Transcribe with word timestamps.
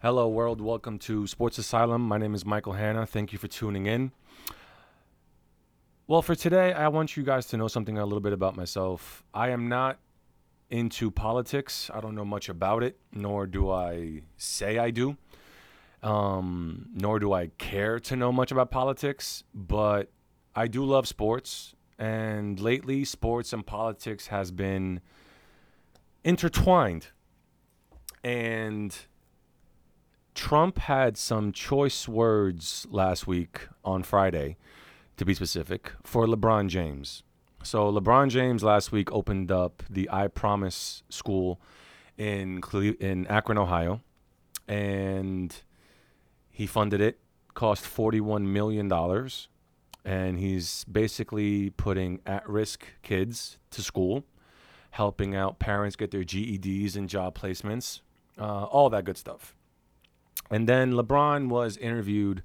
Hello, 0.00 0.28
world. 0.28 0.60
Welcome 0.60 1.00
to 1.00 1.26
Sports 1.26 1.58
Asylum. 1.58 2.02
My 2.02 2.18
name 2.18 2.32
is 2.32 2.46
Michael 2.46 2.74
Hanna. 2.74 3.04
Thank 3.04 3.32
you 3.32 3.38
for 3.40 3.48
tuning 3.48 3.86
in. 3.86 4.12
Well, 6.06 6.22
for 6.22 6.36
today, 6.36 6.72
I 6.72 6.86
want 6.86 7.16
you 7.16 7.24
guys 7.24 7.46
to 7.46 7.56
know 7.56 7.66
something 7.66 7.98
a 7.98 8.04
little 8.04 8.20
bit 8.20 8.32
about 8.32 8.54
myself. 8.54 9.24
I 9.34 9.48
am 9.48 9.68
not 9.68 9.98
into 10.70 11.10
politics. 11.10 11.90
I 11.92 12.00
don't 12.00 12.14
know 12.14 12.24
much 12.24 12.48
about 12.48 12.84
it, 12.84 12.96
nor 13.12 13.48
do 13.48 13.72
I 13.72 14.22
say 14.36 14.78
I 14.78 14.92
do. 14.92 15.16
Um, 16.00 16.90
nor 16.94 17.18
do 17.18 17.32
I 17.32 17.48
care 17.58 17.98
to 17.98 18.14
know 18.14 18.30
much 18.30 18.52
about 18.52 18.70
politics, 18.70 19.42
but 19.52 20.12
I 20.54 20.68
do 20.68 20.84
love 20.84 21.08
sports. 21.08 21.74
And 21.98 22.60
lately, 22.60 23.04
sports 23.04 23.52
and 23.52 23.66
politics 23.66 24.28
has 24.28 24.52
been 24.52 25.00
intertwined. 26.22 27.08
And 28.22 28.96
Trump 30.38 30.78
had 30.78 31.16
some 31.16 31.50
choice 31.50 32.06
words 32.06 32.86
last 32.90 33.26
week 33.26 33.66
on 33.84 34.04
Friday, 34.04 34.56
to 35.16 35.24
be 35.24 35.34
specific, 35.34 35.90
for 36.04 36.28
LeBron 36.28 36.68
James. 36.68 37.24
So 37.64 37.92
LeBron 37.92 38.30
James 38.30 38.62
last 38.62 38.92
week 38.92 39.10
opened 39.10 39.50
up 39.50 39.82
the 39.90 40.08
I 40.12 40.28
Promise 40.28 41.02
School 41.08 41.60
in 42.16 42.60
Cle- 42.60 42.94
in 43.00 43.26
Akron, 43.26 43.58
Ohio, 43.58 44.00
and 44.68 45.60
he 46.52 46.68
funded 46.68 47.00
it. 47.00 47.18
Cost 47.54 47.84
forty 47.84 48.20
one 48.20 48.52
million 48.52 48.86
dollars, 48.86 49.48
and 50.04 50.38
he's 50.38 50.84
basically 50.84 51.70
putting 51.70 52.20
at 52.24 52.48
risk 52.48 52.86
kids 53.02 53.58
to 53.72 53.82
school, 53.82 54.22
helping 54.90 55.34
out 55.34 55.58
parents 55.58 55.96
get 55.96 56.12
their 56.12 56.22
GEDs 56.22 56.94
and 56.94 57.08
job 57.08 57.36
placements, 57.36 58.02
uh, 58.38 58.66
all 58.66 58.88
that 58.90 59.04
good 59.04 59.18
stuff. 59.18 59.56
And 60.50 60.68
then 60.68 60.92
LeBron 60.92 61.48
was 61.48 61.76
interviewed 61.76 62.42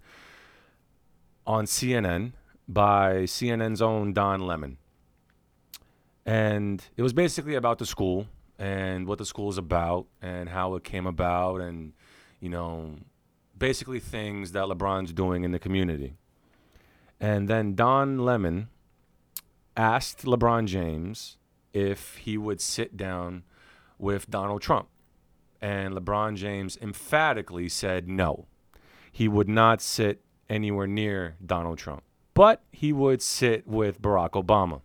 on 1.45 1.65
CNN 1.65 2.33
by 2.67 3.23
CNN's 3.23 3.81
own 3.81 4.13
Don 4.13 4.41
Lemon. 4.41 4.77
And 6.25 6.83
it 6.95 7.01
was 7.01 7.13
basically 7.13 7.55
about 7.55 7.79
the 7.79 7.85
school 7.85 8.27
and 8.57 9.07
what 9.07 9.17
the 9.17 9.25
school 9.25 9.49
is 9.49 9.57
about 9.57 10.05
and 10.21 10.49
how 10.49 10.75
it 10.75 10.83
came 10.83 11.05
about 11.05 11.59
and, 11.59 11.93
you 12.39 12.49
know, 12.49 12.95
basically 13.57 13.99
things 13.99 14.53
that 14.53 14.65
LeBron's 14.65 15.13
doing 15.13 15.43
in 15.43 15.51
the 15.51 15.59
community. 15.59 16.15
And 17.19 17.47
then 17.47 17.75
Don 17.75 18.19
Lemon 18.19 18.69
asked 19.75 20.23
LeBron 20.23 20.65
James 20.65 21.37
if 21.73 22.17
he 22.17 22.37
would 22.37 22.61
sit 22.61 22.95
down 22.95 23.43
with 23.97 24.29
Donald 24.29 24.61
Trump. 24.61 24.87
And 25.63 25.93
LeBron 25.95 26.35
James 26.35 26.77
emphatically 26.81 27.69
said 27.69 28.09
no. 28.09 28.47
He 29.13 29.29
would 29.29 29.47
not 29.47 29.81
sit 29.81 30.21
anywhere 30.49 30.87
near 30.87 31.37
Donald 31.43 31.77
Trump, 31.77 32.03
but 32.33 32.63
he 32.73 32.91
would 32.91 33.21
sit 33.21 33.65
with 33.65 34.01
Barack 34.01 34.31
Obama. 34.31 34.81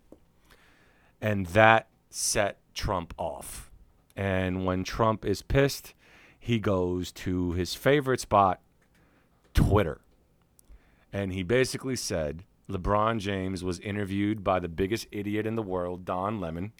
And 1.20 1.46
that 1.46 1.88
set 2.10 2.60
Trump 2.74 3.12
off. 3.18 3.72
And 4.14 4.64
when 4.64 4.84
Trump 4.84 5.24
is 5.24 5.42
pissed, 5.42 5.94
he 6.38 6.60
goes 6.60 7.10
to 7.10 7.54
his 7.54 7.74
favorite 7.74 8.20
spot, 8.20 8.60
Twitter. 9.54 10.00
And 11.12 11.32
he 11.32 11.42
basically 11.42 11.96
said 11.96 12.44
LeBron 12.70 13.18
James 13.18 13.64
was 13.64 13.80
interviewed 13.80 14.44
by 14.44 14.60
the 14.60 14.68
biggest 14.68 15.08
idiot 15.10 15.44
in 15.44 15.56
the 15.56 15.62
world, 15.62 16.04
Don 16.04 16.38
Lemon, 16.38 16.72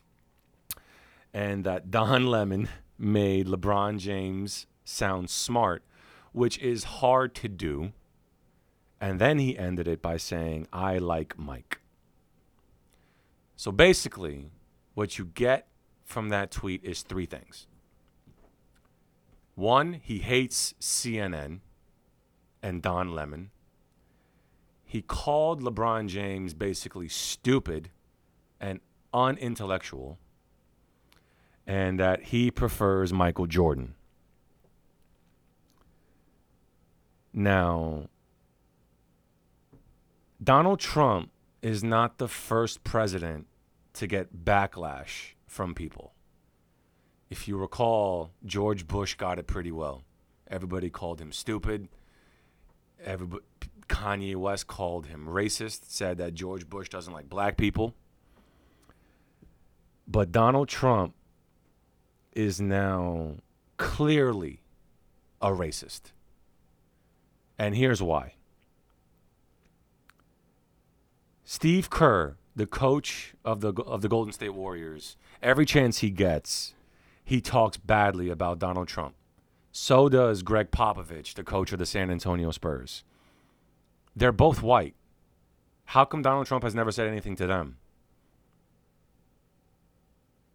and 1.34 1.64
that 1.64 1.90
Don 1.90 2.26
Lemon 2.30 2.68
made 2.98 3.46
LeBron 3.46 3.98
James 3.98 4.66
sound 4.84 5.30
smart, 5.30 5.82
which 6.32 6.58
is 6.58 6.84
hard 6.84 7.34
to 7.36 7.48
do. 7.48 7.92
And 9.00 9.20
then 9.20 9.38
he 9.38 9.56
ended 9.56 9.86
it 9.86 10.02
by 10.02 10.16
saying, 10.16 10.66
I 10.72 10.98
like 10.98 11.38
Mike. 11.38 11.80
So 13.56 13.70
basically, 13.70 14.50
what 14.94 15.18
you 15.18 15.24
get 15.24 15.68
from 16.04 16.30
that 16.30 16.50
tweet 16.50 16.82
is 16.84 17.02
three 17.02 17.26
things. 17.26 17.66
One, 19.54 19.94
he 19.94 20.18
hates 20.18 20.74
CNN 20.80 21.60
and 22.62 22.82
Don 22.82 23.14
Lemon. 23.14 23.50
He 24.84 25.02
called 25.02 25.62
LeBron 25.62 26.08
James 26.08 26.54
basically 26.54 27.08
stupid 27.08 27.90
and 28.60 28.80
unintellectual 29.12 30.18
and 31.68 32.00
that 32.00 32.22
he 32.22 32.50
prefers 32.50 33.12
Michael 33.12 33.46
Jordan. 33.46 33.94
Now, 37.34 38.08
Donald 40.42 40.80
Trump 40.80 41.30
is 41.60 41.84
not 41.84 42.16
the 42.16 42.26
first 42.26 42.82
president 42.84 43.46
to 43.92 44.06
get 44.06 44.44
backlash 44.44 45.34
from 45.46 45.74
people. 45.74 46.14
If 47.28 47.46
you 47.46 47.58
recall, 47.58 48.30
George 48.46 48.86
Bush 48.86 49.14
got 49.14 49.38
it 49.38 49.46
pretty 49.46 49.70
well. 49.70 50.04
Everybody 50.50 50.88
called 50.88 51.20
him 51.20 51.32
stupid. 51.32 51.88
Everybody, 53.04 53.44
Kanye 53.88 54.36
West 54.36 54.68
called 54.68 55.06
him 55.06 55.26
racist, 55.26 55.90
said 55.90 56.16
that 56.16 56.32
George 56.32 56.66
Bush 56.66 56.88
doesn't 56.88 57.12
like 57.12 57.28
black 57.28 57.58
people. 57.58 57.94
But 60.06 60.32
Donald 60.32 60.68
Trump 60.68 61.14
is 62.32 62.60
now 62.60 63.36
clearly 63.76 64.60
a 65.40 65.50
racist. 65.50 66.12
And 67.58 67.76
here's 67.76 68.02
why. 68.02 68.34
Steve 71.44 71.90
Kerr, 71.90 72.36
the 72.54 72.66
coach 72.66 73.34
of 73.44 73.60
the 73.60 73.72
of 73.84 74.02
the 74.02 74.08
Golden 74.08 74.32
State 74.32 74.50
Warriors, 74.50 75.16
every 75.42 75.64
chance 75.64 75.98
he 75.98 76.10
gets, 76.10 76.74
he 77.24 77.40
talks 77.40 77.76
badly 77.76 78.28
about 78.28 78.58
Donald 78.58 78.88
Trump. 78.88 79.14
So 79.72 80.08
does 80.08 80.42
Gregg 80.42 80.70
Popovich, 80.70 81.34
the 81.34 81.44
coach 81.44 81.72
of 81.72 81.78
the 81.78 81.86
San 81.86 82.10
Antonio 82.10 82.50
Spurs. 82.50 83.04
They're 84.14 84.32
both 84.32 84.62
white. 84.62 84.94
How 85.86 86.04
come 86.04 86.20
Donald 86.20 86.46
Trump 86.46 86.64
has 86.64 86.74
never 86.74 86.90
said 86.92 87.06
anything 87.06 87.36
to 87.36 87.46
them? 87.46 87.78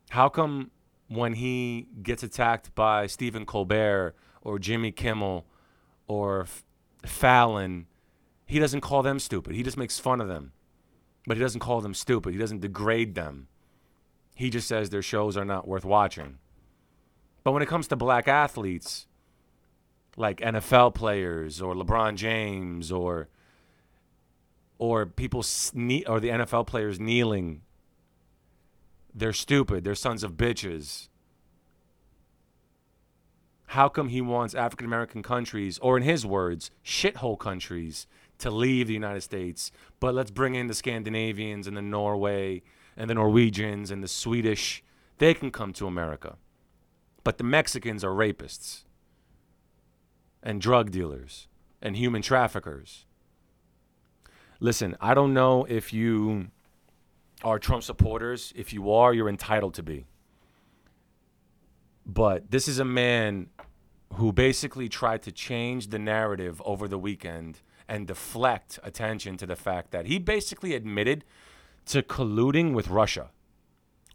How 0.09 0.29
come 0.29 0.69
when 1.15 1.33
he 1.33 1.87
gets 2.01 2.23
attacked 2.23 2.73
by 2.75 3.07
Stephen 3.07 3.45
Colbert 3.45 4.15
or 4.41 4.59
Jimmy 4.59 4.91
Kimmel 4.91 5.45
or 6.07 6.41
F- 6.41 6.63
Fallon, 7.05 7.87
he 8.45 8.59
doesn't 8.59 8.81
call 8.81 9.03
them 9.03 9.19
stupid. 9.19 9.55
He 9.55 9.63
just 9.63 9.77
makes 9.77 9.99
fun 9.99 10.21
of 10.21 10.27
them. 10.27 10.53
But 11.25 11.37
he 11.37 11.43
doesn't 11.43 11.61
call 11.61 11.81
them 11.81 11.93
stupid. 11.93 12.33
He 12.33 12.39
doesn't 12.39 12.59
degrade 12.59 13.15
them. 13.15 13.47
He 14.35 14.49
just 14.49 14.67
says 14.67 14.89
their 14.89 15.01
shows 15.01 15.37
are 15.37 15.45
not 15.45 15.67
worth 15.67 15.85
watching. 15.85 16.37
But 17.43 17.51
when 17.51 17.61
it 17.61 17.69
comes 17.69 17.87
to 17.89 17.95
black 17.95 18.27
athletes, 18.27 19.07
like 20.17 20.37
NFL 20.39 20.93
players 20.95 21.61
or 21.61 21.73
LeBron 21.73 22.15
James 22.15 22.91
or 22.91 23.29
or 24.77 25.05
people 25.05 25.43
sne- 25.43 26.03
or 26.07 26.19
the 26.19 26.29
NFL 26.29 26.67
players 26.67 26.99
kneeling 26.99 27.61
they're 29.13 29.33
stupid. 29.33 29.83
They're 29.83 29.95
sons 29.95 30.23
of 30.23 30.33
bitches. 30.33 31.07
How 33.67 33.89
come 33.89 34.09
he 34.09 34.21
wants 34.21 34.53
African 34.53 34.85
American 34.85 35.23
countries, 35.23 35.79
or 35.79 35.97
in 35.97 36.03
his 36.03 36.25
words, 36.25 36.69
shithole 36.85 37.39
countries, 37.39 38.07
to 38.39 38.51
leave 38.51 38.87
the 38.87 38.93
United 38.93 39.21
States? 39.21 39.71
But 39.99 40.13
let's 40.13 40.31
bring 40.31 40.55
in 40.55 40.67
the 40.67 40.73
Scandinavians 40.73 41.67
and 41.67 41.75
the 41.75 41.81
Norway 41.81 42.61
and 42.95 43.09
the 43.09 43.15
Norwegians 43.15 43.89
and 43.89 44.03
the 44.03 44.07
Swedish. 44.07 44.83
They 45.17 45.33
can 45.33 45.51
come 45.51 45.73
to 45.73 45.87
America. 45.87 46.37
But 47.23 47.37
the 47.37 47.43
Mexicans 47.43 48.03
are 48.03 48.11
rapists 48.11 48.83
and 50.43 50.61
drug 50.61 50.91
dealers 50.91 51.47
and 51.81 51.95
human 51.95 52.21
traffickers. 52.21 53.05
Listen, 54.59 54.95
I 55.01 55.13
don't 55.13 55.33
know 55.33 55.65
if 55.65 55.93
you 55.93 56.51
are 57.43 57.59
Trump 57.59 57.83
supporters. 57.83 58.53
If 58.55 58.73
you 58.73 58.91
are, 58.91 59.13
you're 59.13 59.29
entitled 59.29 59.73
to 59.75 59.83
be. 59.83 60.05
But 62.05 62.51
this 62.51 62.67
is 62.67 62.79
a 62.79 62.85
man 62.85 63.47
who 64.13 64.31
basically 64.31 64.89
tried 64.89 65.21
to 65.23 65.31
change 65.31 65.87
the 65.87 65.99
narrative 65.99 66.61
over 66.65 66.87
the 66.87 66.99
weekend 66.99 67.61
and 67.87 68.07
deflect 68.07 68.79
attention 68.83 69.37
to 69.37 69.45
the 69.45 69.55
fact 69.55 69.91
that 69.91 70.05
he 70.05 70.19
basically 70.19 70.73
admitted 70.75 71.23
to 71.85 72.01
colluding 72.01 72.73
with 72.73 72.87
Russia 72.87 73.31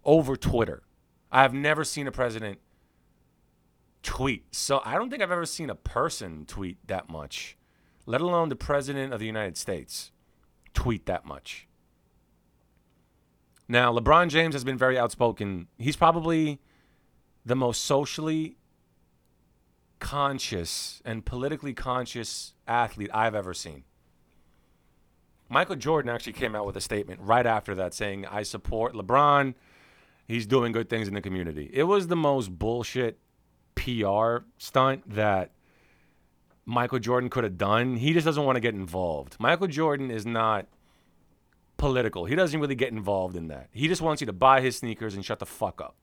over 0.05 0.37
Twitter. 0.37 0.83
I 1.31 1.43
have 1.43 1.53
never 1.53 1.85
seen 1.85 2.07
a 2.07 2.13
president 2.13 2.59
tweet. 4.03 4.55
So 4.55 4.81
I 4.85 4.95
don't 4.95 5.11
think 5.11 5.23
I've 5.23 5.31
ever 5.31 5.47
seen 5.47 5.69
a 5.69 5.75
person 5.75 6.47
tweet 6.47 6.79
that 6.87 7.11
much, 7.11 7.57
let 8.07 8.21
alone 8.21 8.49
the 8.49 8.57
president 8.57 9.13
of 9.13 9.21
the 9.21 9.27
United 9.27 9.57
States 9.57 10.13
tweet 10.73 11.07
that 11.07 11.27
much. 11.27 11.68
Now, 13.69 13.93
LeBron 13.93 14.29
James 14.29 14.55
has 14.55 14.65
been 14.65 14.79
very 14.79 14.99
outspoken. 14.99 15.69
He's 15.76 15.97
probably 15.97 16.59
the 17.44 17.55
most 17.55 17.85
socially 17.85 18.56
conscious 20.00 21.03
and 21.05 21.25
politically 21.25 21.75
conscious 21.75 22.55
athlete 22.67 23.11
I've 23.12 23.35
ever 23.35 23.53
seen. 23.53 23.85
Michael 25.50 25.76
Jordan 25.76 26.11
actually 26.11 26.35
came 26.35 26.55
out 26.55 26.67
with 26.67 26.76
a 26.76 26.81
statement 26.81 27.20
right 27.23 27.47
after 27.47 27.75
that 27.75 27.94
saying, 27.94 28.26
I 28.26 28.43
support 28.43 28.94
LeBron. 28.94 29.55
He's 30.26 30.47
doing 30.47 30.73
good 30.73 30.88
things 30.88 31.09
in 31.09 31.15
the 31.15 31.20
community. 31.20 31.70
It 31.73 31.85
was 31.85 32.06
the 32.06 32.17
most 32.17 32.59
bullshit 32.59 33.19
PR 33.75 34.38
stunt 34.59 35.09
that 35.15 35.53
Michael 36.67 36.99
Jordan 36.99 37.31
could 37.31 37.44
have 37.44 37.56
done. 37.56 37.97
He 37.97 38.12
just 38.12 38.26
doesn't 38.26 38.44
want 38.44 38.56
to 38.56 38.61
get 38.61 38.75
involved. 38.75 39.37
Michael 39.38 39.69
Jordan 39.69 40.11
is 40.11 40.26
not 40.26 40.67
political. 41.79 42.27
He 42.27 42.35
doesn't 42.35 42.61
really 42.61 42.75
get 42.75 42.93
involved 42.93 43.35
in 43.35 43.49
that. 43.49 43.69
He 43.73 43.89
just 43.89 44.03
wants 44.03 44.21
you 44.21 44.27
to 44.27 44.33
buy 44.33 44.61
his 44.61 44.77
sneakers 44.77 45.15
and 45.15 45.25
shut 45.25 45.39
the 45.39 45.47
fuck 45.47 45.81
up. 45.81 45.97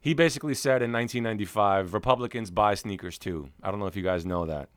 He 0.00 0.14
basically 0.14 0.54
said 0.54 0.80
in 0.80 0.92
1995, 0.92 1.92
Republicans 1.92 2.50
buy 2.50 2.74
sneakers 2.74 3.18
too. 3.18 3.50
I 3.62 3.70
don't 3.70 3.80
know 3.80 3.86
if 3.86 3.96
you 3.96 4.02
guys 4.02 4.24
know 4.24 4.46
that. 4.46 4.70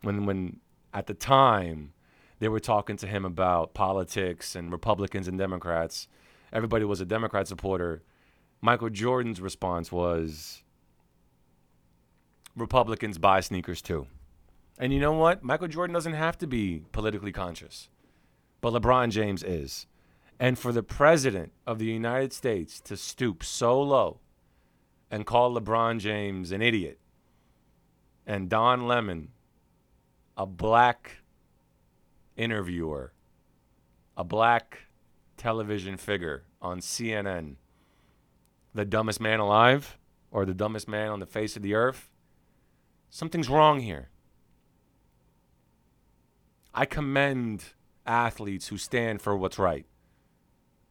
When 0.00 0.24
when 0.24 0.60
at 0.94 1.06
the 1.06 1.14
time 1.14 1.92
they 2.38 2.48
were 2.48 2.60
talking 2.60 2.96
to 2.96 3.06
him 3.06 3.26
about 3.26 3.74
politics 3.74 4.56
and 4.56 4.72
Republicans 4.72 5.28
and 5.28 5.36
Democrats, 5.38 6.08
everybody 6.50 6.86
was 6.86 7.02
a 7.02 7.04
Democrat 7.04 7.46
supporter. 7.46 8.02
Michael 8.62 8.88
Jordan's 8.88 9.40
response 9.40 9.92
was 9.92 10.62
Republicans 12.56 13.18
buy 13.18 13.40
sneakers 13.40 13.82
too. 13.82 14.06
And 14.78 14.94
you 14.94 15.00
know 15.00 15.12
what? 15.12 15.42
Michael 15.42 15.68
Jordan 15.68 15.92
doesn't 15.92 16.14
have 16.14 16.38
to 16.38 16.46
be 16.46 16.84
politically 16.92 17.32
conscious, 17.32 17.90
but 18.60 18.72
LeBron 18.72 19.10
James 19.10 19.42
is. 19.42 19.86
And 20.38 20.58
for 20.58 20.72
the 20.72 20.82
president 20.82 21.52
of 21.66 21.78
the 21.78 21.86
United 21.86 22.32
States 22.32 22.80
to 22.82 22.96
stoop 22.96 23.42
so 23.44 23.80
low 23.80 24.20
and 25.10 25.26
call 25.26 25.54
LeBron 25.54 25.98
James 25.98 26.50
an 26.52 26.62
idiot 26.62 26.98
and 28.26 28.48
Don 28.48 28.86
Lemon 28.86 29.28
a 30.36 30.46
black 30.46 31.18
interviewer, 32.36 33.12
a 34.16 34.24
black 34.24 34.86
television 35.36 35.98
figure 35.98 36.44
on 36.62 36.80
CNN, 36.80 37.56
the 38.72 38.86
dumbest 38.86 39.20
man 39.20 39.40
alive 39.40 39.98
or 40.30 40.46
the 40.46 40.54
dumbest 40.54 40.88
man 40.88 41.10
on 41.10 41.20
the 41.20 41.26
face 41.26 41.56
of 41.56 41.62
the 41.62 41.74
earth, 41.74 42.10
something's 43.10 43.50
wrong 43.50 43.80
here. 43.80 44.08
I 46.72 46.86
commend 46.86 47.64
athletes 48.10 48.68
who 48.68 48.76
stand 48.76 49.22
for 49.22 49.36
what's 49.36 49.58
right. 49.58 49.86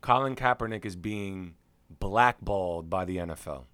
Colin 0.01 0.35
Kaepernick 0.35 0.85
is 0.85 0.95
being 0.95 1.55
blackballed 1.89 2.89
by 2.89 3.05
the 3.05 3.17
NFL. 3.17 3.65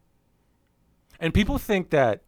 And 1.19 1.33
people 1.33 1.57
think 1.57 1.91
that 1.91 2.23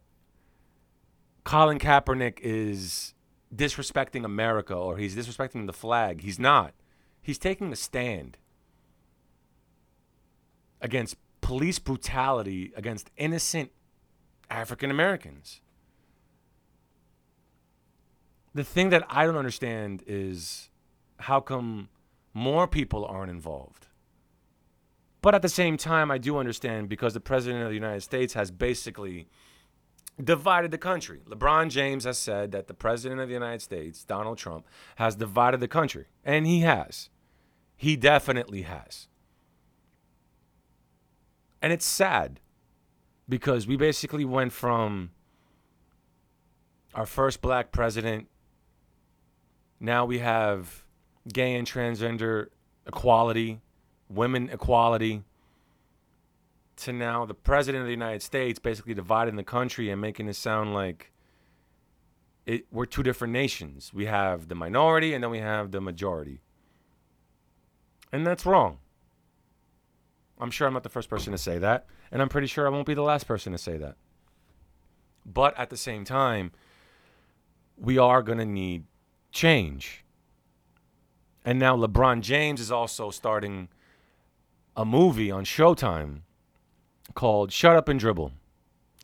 Colin 1.44 1.78
Kaepernick 1.78 2.38
is 2.40 3.14
disrespecting 3.54 4.24
America 4.24 4.74
or 4.74 4.96
he's 4.98 5.16
disrespecting 5.16 5.66
the 5.66 5.72
flag. 5.72 6.22
He's 6.22 6.38
not. 6.38 6.72
He's 7.20 7.38
taking 7.38 7.72
a 7.72 7.76
stand 7.76 8.38
against 10.80 11.16
police 11.40 11.78
brutality 11.78 12.72
against 12.76 13.10
innocent 13.16 13.72
African 14.50 14.90
Americans 14.90 15.60
the 18.58 18.64
thing 18.64 18.90
that 18.90 19.04
I 19.08 19.24
don't 19.24 19.36
understand 19.36 20.02
is 20.06 20.68
how 21.20 21.40
come 21.40 21.88
more 22.34 22.66
people 22.66 23.04
aren't 23.04 23.30
involved. 23.30 23.86
But 25.20 25.34
at 25.34 25.42
the 25.42 25.48
same 25.48 25.76
time, 25.76 26.10
I 26.10 26.18
do 26.18 26.38
understand 26.38 26.88
because 26.88 27.14
the 27.14 27.20
president 27.20 27.62
of 27.62 27.68
the 27.68 27.74
United 27.74 28.02
States 28.02 28.34
has 28.34 28.50
basically 28.50 29.28
divided 30.22 30.70
the 30.70 30.78
country. 30.78 31.20
LeBron 31.28 31.70
James 31.70 32.04
has 32.04 32.18
said 32.18 32.52
that 32.52 32.68
the 32.68 32.74
president 32.74 33.20
of 33.20 33.28
the 33.28 33.34
United 33.34 33.62
States, 33.62 34.04
Donald 34.04 34.38
Trump, 34.38 34.66
has 34.96 35.16
divided 35.16 35.60
the 35.60 35.68
country. 35.68 36.06
And 36.24 36.46
he 36.46 36.60
has. 36.60 37.10
He 37.76 37.96
definitely 37.96 38.62
has. 38.62 39.08
And 41.60 41.72
it's 41.72 41.86
sad 41.86 42.40
because 43.28 43.66
we 43.66 43.76
basically 43.76 44.24
went 44.24 44.52
from 44.52 45.10
our 46.94 47.06
first 47.06 47.42
black 47.42 47.72
president 47.72 48.28
now 49.80 50.04
we 50.04 50.18
have 50.18 50.84
gay 51.32 51.54
and 51.54 51.66
transgender 51.66 52.48
equality, 52.86 53.60
women 54.08 54.48
equality, 54.50 55.22
to 56.76 56.92
now 56.92 57.24
the 57.24 57.34
president 57.34 57.82
of 57.82 57.86
the 57.86 57.92
United 57.92 58.22
States 58.22 58.58
basically 58.58 58.94
dividing 58.94 59.36
the 59.36 59.44
country 59.44 59.90
and 59.90 60.00
making 60.00 60.28
it 60.28 60.36
sound 60.36 60.74
like 60.74 61.12
it, 62.46 62.66
we're 62.70 62.86
two 62.86 63.02
different 63.02 63.32
nations. 63.32 63.92
We 63.92 64.06
have 64.06 64.48
the 64.48 64.54
minority 64.54 65.12
and 65.12 65.22
then 65.22 65.30
we 65.30 65.40
have 65.40 65.70
the 65.70 65.80
majority. 65.80 66.40
And 68.12 68.26
that's 68.26 68.46
wrong. 68.46 68.78
I'm 70.40 70.50
sure 70.50 70.66
I'm 70.66 70.72
not 70.72 70.82
the 70.82 70.88
first 70.88 71.10
person 71.10 71.32
to 71.32 71.38
say 71.38 71.58
that, 71.58 71.86
and 72.12 72.22
I'm 72.22 72.28
pretty 72.28 72.46
sure 72.46 72.66
I 72.66 72.70
won't 72.70 72.86
be 72.86 72.94
the 72.94 73.02
last 73.02 73.26
person 73.26 73.52
to 73.52 73.58
say 73.58 73.76
that. 73.76 73.96
But 75.26 75.58
at 75.58 75.68
the 75.68 75.76
same 75.76 76.04
time, 76.04 76.52
we 77.76 77.98
are 77.98 78.22
going 78.22 78.38
to 78.38 78.46
need 78.46 78.84
change. 79.32 80.04
And 81.48 81.58
now 81.58 81.74
LeBron 81.74 82.20
James 82.20 82.60
is 82.60 82.70
also 82.70 83.10
starting 83.10 83.68
a 84.76 84.84
movie 84.84 85.30
on 85.30 85.46
Showtime 85.46 86.20
called 87.14 87.52
Shut 87.52 87.74
Up 87.74 87.88
and 87.88 87.98
Dribble, 87.98 88.32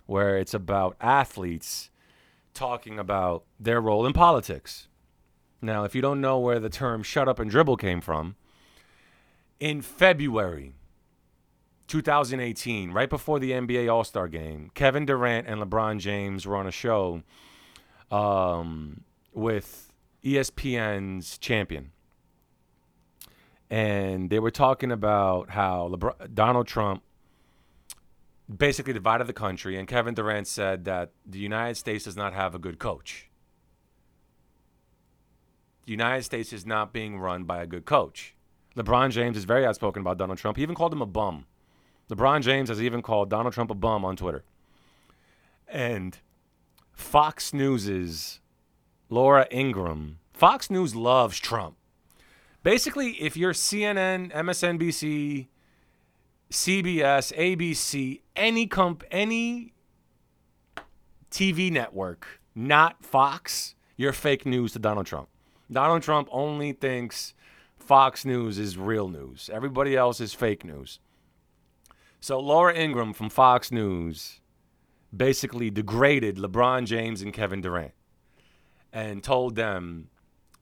where 0.05 0.37
it's 0.37 0.53
about 0.53 0.95
athletes 1.01 1.89
talking 2.53 2.99
about 2.99 3.45
their 3.59 3.81
role 3.81 4.05
in 4.05 4.13
politics. 4.13 4.89
Now, 5.63 5.85
if 5.85 5.95
you 5.95 6.03
don't 6.03 6.21
know 6.21 6.39
where 6.39 6.61
the 6.61 6.69
term 6.69 7.03
shut 7.03 7.31
up 7.31 7.39
and 7.39 7.51
dribble 7.51 7.79
came 7.79 8.03
from, 8.03 8.37
in 9.59 9.81
February 9.81 10.75
2018, 11.89 12.91
right 12.91 13.09
before 13.09 13.39
the 13.39 13.53
NBA 13.53 13.91
All 13.91 14.05
Star 14.05 14.29
game, 14.29 14.71
Kevin 14.75 15.07
Durant 15.07 15.47
and 15.47 15.63
LeBron 15.63 15.99
James 15.99 16.45
were 16.45 16.57
on 16.57 16.67
a 16.67 16.71
show 16.71 17.23
um, 18.11 19.01
with 19.33 19.91
ESPN's 20.23 21.39
champion. 21.39 21.93
And 23.75 24.31
they 24.31 24.39
were 24.39 24.53
talking 24.53 24.93
about 24.93 25.51
how 25.51 25.89
LeBron, 25.93 26.33
Donald 26.33 26.69
Trump 26.69 27.03
basically 28.57 28.93
divided 28.93 29.27
the 29.27 29.33
country, 29.33 29.77
and 29.77 29.89
Kevin 29.89 30.15
Durant 30.15 30.47
said 30.47 30.85
that 30.85 31.11
the 31.27 31.41
United 31.41 31.75
States 31.75 32.05
does 32.05 32.17
not 32.17 32.35
have 32.35 32.55
a 32.55 32.61
good 32.61 32.79
coach. 32.79 33.29
The 35.87 35.91
United 35.91 36.23
States 36.23 36.53
is 36.53 36.65
not 36.65 36.93
being 36.93 37.19
run 37.19 37.43
by 37.43 37.63
a 37.63 37.67
good 37.67 37.85
coach. 37.85 38.37
LeBron 38.77 39.11
James 39.11 39.37
is 39.37 39.43
very 39.43 39.67
outspoken 39.67 40.03
about 40.03 40.19
Donald 40.19 40.39
Trump. 40.39 40.57
He 40.57 40.63
even 40.63 40.77
called 40.77 40.93
him 40.93 41.03
a 41.03 41.07
bum. 41.07 41.47
LeBron 42.09 42.43
James 42.43 42.69
has 42.69 42.81
even 42.81 43.03
called 43.03 43.29
Donald 43.29 43.55
Trump 43.55 43.73
a 43.73 43.75
bum 43.75 44.05
on 44.05 44.15
Twitter. 44.15 44.45
And 45.67 46.17
Fox 46.93 47.53
News's 47.53 48.39
Laura 49.11 49.49
Ingraham, 49.51 50.21
Fox 50.33 50.71
News 50.71 50.95
loves 50.95 51.41
Trump. 51.41 51.75
Basically, 52.65 53.11
if 53.21 53.37
you're 53.37 53.53
CNN, 53.53 54.33
MSNBC, 54.33 55.49
CBS, 56.51 57.31
ABC, 57.37 58.23
any 58.35 58.67
comp, 58.67 59.05
any 59.11 59.75
TV 61.31 61.71
network, 61.71 62.41
not 62.55 63.05
Fox, 63.05 63.75
you're 63.99 64.15
fake 64.15 64.47
news 64.47 64.73
to 64.73 64.79
Donald 64.79 65.05
Trump. 65.05 65.29
Donald 65.71 66.03
Trump 66.03 66.27
only 66.33 66.73
thinks 66.73 67.35
Fox 67.77 68.25
News 68.25 68.59
is 68.59 68.79
real 68.79 69.09
news. 69.09 69.51
Everybody 69.53 69.95
else 69.95 70.19
is 70.19 70.33
fake 70.33 70.65
news. 70.65 71.01
So 72.21 72.41
Laura 72.41 72.75
Ingraham 72.75 73.13
from 73.13 73.29
Fox 73.29 73.71
News 73.71 74.41
basically 75.15 75.71
degraded 75.71 76.39
LeBron 76.39 76.87
James 76.87 77.21
and 77.21 77.31
Kevin 77.31 77.61
Durant 77.61 77.93
and 78.91 79.23
told 79.23 79.55
them 79.55 80.09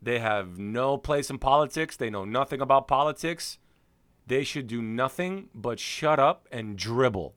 they 0.03 0.19
have 0.19 0.59
no 0.59 0.99
place 0.99 1.31
in 1.31 1.39
politics, 1.39 1.97
they 1.97 2.11
know 2.11 2.25
nothing 2.25 2.61
about 2.61 2.89
politics. 2.89 3.59
They 4.27 4.45
should 4.45 4.67
do 4.67 4.83
nothing 4.83 5.49
but 5.55 5.79
shut 5.79 6.19
up 6.19 6.49
and 6.51 6.77
dribble. 6.77 7.35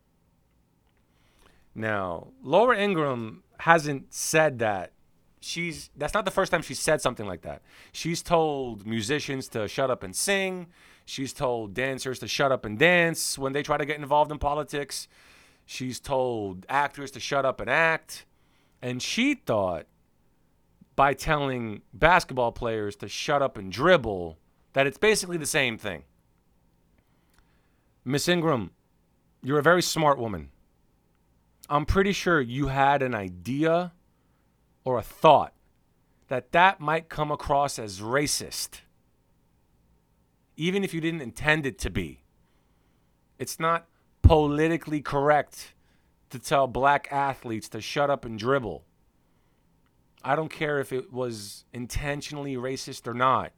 Now, 1.73 2.29
Laura 2.41 2.77
Ingraham 2.77 3.43
hasn't 3.59 4.13
said 4.13 4.59
that. 4.59 4.93
She's 5.41 5.91
that's 5.95 6.15
not 6.15 6.25
the 6.25 6.31
first 6.31 6.51
time 6.51 6.63
she's 6.63 6.79
said 6.79 7.01
something 7.01 7.27
like 7.27 7.41
that. 7.41 7.61
She's 7.91 8.23
told 8.23 8.87
musicians 8.87 9.47
to 9.49 9.67
shut 9.67 9.91
up 9.91 10.01
and 10.01 10.15
sing. 10.15 10.67
She's 11.05 11.33
told 11.33 11.75
dancers 11.75 12.17
to 12.19 12.27
shut 12.27 12.51
up 12.51 12.65
and 12.65 12.79
dance 12.79 13.37
when 13.37 13.53
they 13.53 13.61
try 13.61 13.77
to 13.77 13.85
get 13.85 13.97
involved 13.97 14.31
in 14.31 14.39
politics. 14.39 15.07
She's 15.65 15.99
told 15.99 16.65
actors 16.67 17.11
to 17.11 17.19
shut 17.19 17.45
up 17.45 17.59
and 17.59 17.69
act. 17.69 18.25
And 18.81 19.01
she 19.03 19.35
thought 19.35 19.85
by 20.95 21.13
telling 21.13 21.81
basketball 21.93 22.51
players 22.51 22.95
to 22.97 23.07
shut 23.07 23.41
up 23.41 23.57
and 23.57 23.71
dribble 23.71 24.37
that 24.73 24.87
it's 24.87 24.97
basically 24.97 25.37
the 25.37 25.45
same 25.45 25.77
thing. 25.77 26.03
Miss 28.03 28.27
Ingraham, 28.27 28.71
you're 29.41 29.59
a 29.59 29.63
very 29.63 29.81
smart 29.81 30.17
woman. 30.17 30.49
I'm 31.69 31.85
pretty 31.85 32.11
sure 32.11 32.39
you 32.39 32.67
had 32.67 33.01
an 33.01 33.15
idea 33.15 33.93
or 34.83 34.99
a 34.99 35.03
thought 35.03 35.53
that 36.27 36.51
that 36.51 36.79
might 36.79 37.09
come 37.09 37.31
across 37.31 37.79
as 37.79 37.99
racist, 37.99 38.81
even 40.55 40.83
if 40.83 40.93
you 40.93 41.01
didn't 41.01 41.21
intend 41.21 41.65
it 41.65 41.79
to 41.79 41.89
be. 41.89 42.21
It's 43.37 43.59
not 43.59 43.87
politically 44.21 45.01
correct 45.01 45.73
to 46.29 46.39
tell 46.39 46.67
black 46.67 47.07
athletes 47.11 47.69
to 47.69 47.81
shut 47.81 48.09
up 48.09 48.25
and 48.25 48.37
dribble. 48.37 48.83
I 50.27 50.35
don't 50.35 50.49
care 50.49 50.79
if 50.79 50.91
it 50.91 51.13
was 51.13 51.65
intentionally 51.71 52.55
racist 52.55 53.05
or 53.05 53.13
not. 53.13 53.51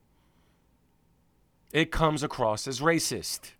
It 1.71 1.91
comes 1.91 2.24
across 2.24 2.67
as 2.67 2.81
racist. 2.81 3.51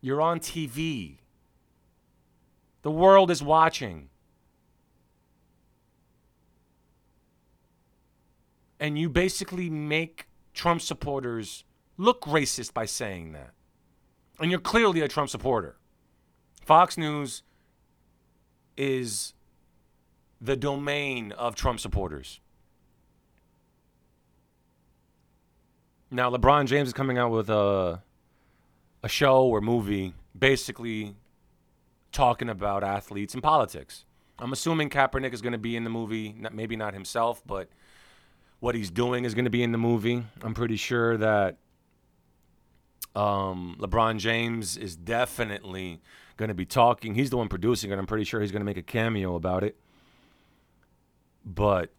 You're 0.00 0.20
on 0.20 0.38
TV. 0.38 1.18
The 2.82 2.90
world 2.92 3.32
is 3.32 3.42
watching. 3.42 4.10
And 8.78 8.96
you 8.96 9.08
basically 9.08 9.68
make 9.68 10.28
Trump 10.54 10.82
supporters 10.82 11.64
look 11.96 12.22
racist 12.22 12.72
by 12.72 12.84
saying 12.84 13.32
that. 13.32 13.54
And 14.38 14.52
you're 14.52 14.60
clearly 14.60 15.00
a 15.00 15.08
Trump 15.08 15.30
supporter. 15.30 15.78
Fox 16.64 16.96
News 16.96 17.42
is 18.76 19.34
the 20.42 20.56
domain 20.56 21.30
of 21.32 21.54
Trump 21.54 21.78
supporters. 21.78 22.40
Now, 26.10 26.30
LeBron 26.30 26.66
James 26.66 26.88
is 26.88 26.92
coming 26.92 27.16
out 27.16 27.30
with 27.30 27.48
a, 27.48 28.02
a 29.02 29.08
show 29.08 29.44
or 29.44 29.60
movie 29.60 30.14
basically 30.38 31.14
talking 32.10 32.50
about 32.50 32.82
athletes 32.82 33.34
and 33.34 33.42
politics. 33.42 34.04
I'm 34.38 34.52
assuming 34.52 34.90
Kaepernick 34.90 35.32
is 35.32 35.40
going 35.40 35.52
to 35.52 35.58
be 35.58 35.76
in 35.76 35.84
the 35.84 35.90
movie, 35.90 36.34
not, 36.36 36.52
maybe 36.52 36.74
not 36.76 36.92
himself, 36.92 37.40
but 37.46 37.68
what 38.60 38.74
he's 38.74 38.90
doing 38.90 39.24
is 39.24 39.34
going 39.34 39.44
to 39.44 39.50
be 39.50 39.62
in 39.62 39.72
the 39.72 39.78
movie. 39.78 40.24
I'm 40.42 40.54
pretty 40.54 40.76
sure 40.76 41.16
that 41.16 41.56
um, 43.14 43.76
LeBron 43.78 44.18
James 44.18 44.76
is 44.76 44.96
definitely 44.96 46.00
going 46.36 46.48
to 46.48 46.54
be 46.54 46.66
talking. 46.66 47.14
He's 47.14 47.30
the 47.30 47.36
one 47.36 47.48
producing 47.48 47.92
it. 47.92 47.98
I'm 47.98 48.06
pretty 48.06 48.24
sure 48.24 48.40
he's 48.40 48.52
going 48.52 48.60
to 48.60 48.66
make 48.66 48.76
a 48.76 48.82
cameo 48.82 49.36
about 49.36 49.62
it. 49.62 49.76
But 51.54 51.92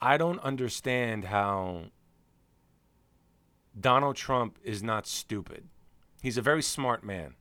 I 0.00 0.16
don't 0.16 0.38
understand 0.40 1.26
how 1.26 1.86
Donald 3.78 4.16
Trump 4.16 4.58
is 4.62 4.82
not 4.82 5.06
stupid. 5.06 5.68
He's 6.22 6.38
a 6.38 6.42
very 6.42 6.62
smart 6.62 7.04
man. 7.04 7.34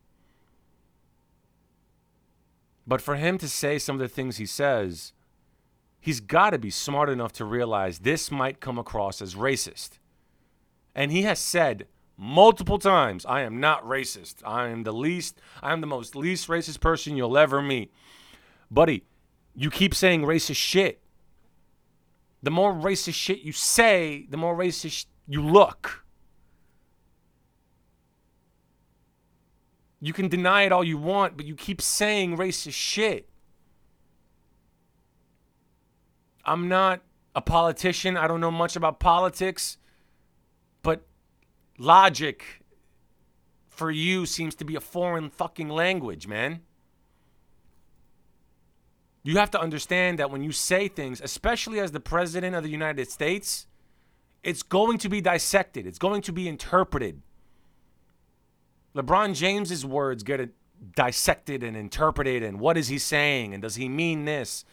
But 2.86 3.02
for 3.02 3.16
him 3.16 3.38
to 3.38 3.48
say 3.48 3.78
some 3.78 3.96
of 3.96 4.00
the 4.00 4.08
things 4.08 4.38
he 4.38 4.46
says, 4.46 5.14
he's 6.00 6.20
got 6.20 6.50
to 6.52 6.58
be 6.58 6.72
smart 6.72 7.10
enough 7.10 7.32
to 7.34 7.46
realize 7.46 8.00
this 8.00 8.32
might 8.32 8.60
come 8.60 8.78
across 8.78 9.22
as 9.22 9.36
racist. 9.36 10.00
And 10.96 11.12
he 11.12 11.22
has 11.22 11.40
said 11.40 11.88
multiple 12.18 12.80
times, 12.80 13.26
I 13.26 13.42
am 13.42 13.60
not 13.60 13.86
racist. 13.86 14.38
I 14.44 14.68
am 14.68 14.84
the 14.84 14.92
least, 14.92 15.40
I 15.62 15.72
am 15.72 15.82
the 15.82 15.88
most 15.88 16.16
least 16.16 16.48
racist 16.48 16.80
person 16.82 17.16
you'll 17.16 17.38
ever 17.38 17.62
meet. 17.62 17.94
Buddy, 18.72 19.04
you 19.60 19.70
keep 19.70 19.94
saying 19.94 20.22
racist 20.22 20.56
shit. 20.56 21.02
The 22.42 22.50
more 22.50 22.74
racist 22.74 23.16
shit 23.16 23.40
you 23.40 23.52
say, 23.52 24.26
the 24.30 24.38
more 24.38 24.56
racist 24.56 25.08
you 25.28 25.46
look. 25.46 26.06
You 30.00 30.14
can 30.14 30.30
deny 30.30 30.62
it 30.62 30.72
all 30.72 30.86
you 30.86 30.98
want, 30.98 31.36
but 31.36 31.46
you 31.46 31.56
keep 31.56 31.82
saying 31.82 32.38
racist 32.38 32.72
shit. 32.72 33.28
I'm 36.46 36.70
not 36.70 37.02
a 37.36 37.42
politician. 37.42 38.16
I 38.16 38.30
don't 38.30 38.40
know 38.40 38.52
much 38.52 38.78
about 38.78 39.02
politics. 39.02 39.78
But 40.84 41.06
logic 41.78 42.62
for 43.68 43.92
you 43.92 44.26
seems 44.26 44.56
to 44.56 44.64
be 44.64 44.78
a 44.78 44.80
foreign 44.80 45.30
fucking 45.30 45.68
language, 45.68 46.28
man. 46.28 46.62
You 49.24 49.38
have 49.38 49.52
to 49.52 49.60
understand 49.60 50.20
that 50.20 50.32
when 50.32 50.44
you 50.44 50.52
say 50.52 50.88
things, 50.88 51.22
especially 51.22 51.80
as 51.80 51.92
the 51.92 52.00
president 52.00 52.56
of 52.56 52.64
the 52.64 52.70
United 52.70 53.10
States, 53.10 53.68
it's 54.44 54.64
going 54.64 54.98
to 55.00 55.10
be 55.10 55.22
dissected, 55.22 55.86
it's 55.86 56.00
going 56.00 56.22
to 56.24 56.32
be 56.32 56.48
interpreted. 56.48 57.22
LeBron 58.96 59.36
James's 59.36 59.86
words 59.86 60.24
get 60.24 60.50
dissected 60.96 61.64
and 61.64 61.76
interpreted 61.76 62.42
and 62.42 62.60
what 62.60 62.78
is 62.78 62.88
he 62.88 62.98
saying 62.98 63.54
and 63.54 63.62
does 63.62 63.76
he 63.76 63.90
mean 63.90 64.26
this? 64.26 64.64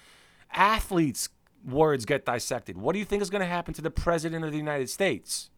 Athletes' 0.52 1.28
words 1.64 2.04
get 2.04 2.24
dissected. 2.24 2.78
What 2.78 2.92
do 2.92 2.98
you 3.00 3.04
think 3.04 3.22
is 3.22 3.30
going 3.30 3.40
to 3.40 3.46
happen 3.46 3.74
to 3.74 3.82
the 3.82 3.90
president 3.90 4.44
of 4.44 4.52
the 4.52 4.56
United 4.56 4.88
States? 4.88 5.50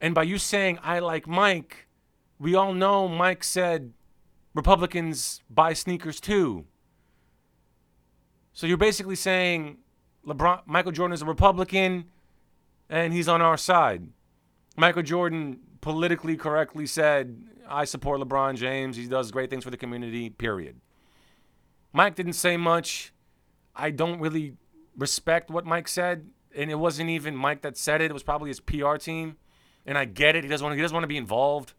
And 0.00 0.14
by 0.14 0.22
you 0.22 0.38
saying 0.38 0.78
I 0.82 0.98
like 0.98 1.26
Mike, 1.26 1.86
we 2.38 2.54
all 2.54 2.72
know 2.72 3.08
Mike 3.08 3.44
said 3.44 3.92
Republicans 4.56 5.42
buy 5.50 5.74
sneakers 5.74 6.18
too. 6.18 6.64
So 8.54 8.66
you're 8.66 8.78
basically 8.78 9.14
saying 9.14 9.76
LeBron 10.26 10.62
Michael 10.64 10.92
Jordan 10.92 11.12
is 11.12 11.20
a 11.20 11.26
Republican 11.26 12.06
and 12.88 13.12
he's 13.12 13.28
on 13.28 13.42
our 13.42 13.58
side. 13.58 14.08
Michael 14.76 15.02
Jordan 15.02 15.58
politically 15.82 16.36
correctly 16.36 16.86
said, 16.86 17.36
I 17.68 17.84
support 17.84 18.18
LeBron 18.20 18.56
James. 18.56 18.96
He 18.96 19.06
does 19.06 19.30
great 19.30 19.50
things 19.50 19.62
for 19.62 19.70
the 19.70 19.76
community, 19.76 20.30
period. 20.30 20.80
Mike 21.92 22.14
didn't 22.14 22.32
say 22.32 22.56
much. 22.56 23.12
I 23.74 23.90
don't 23.90 24.20
really 24.20 24.54
respect 24.96 25.50
what 25.50 25.66
Mike 25.66 25.86
said. 25.86 26.30
And 26.56 26.70
it 26.70 26.76
wasn't 26.76 27.10
even 27.10 27.36
Mike 27.36 27.60
that 27.60 27.76
said 27.76 28.00
it. 28.00 28.06
It 28.10 28.14
was 28.14 28.22
probably 28.22 28.48
his 28.48 28.60
PR 28.60 28.96
team. 28.96 29.36
And 29.84 29.98
I 29.98 30.06
get 30.06 30.34
it. 30.34 30.44
He 30.44 30.48
doesn't 30.48 30.64
want 30.64 30.72
to, 30.72 30.76
he 30.76 30.82
doesn't 30.82 30.94
want 30.94 31.04
to 31.04 31.08
be 31.08 31.18
involved. 31.18 31.74